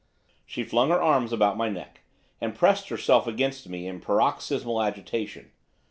[0.47, 2.01] She flung her arms about my neck,
[2.41, 5.51] and pressed herself against me in paroxysmal agitation.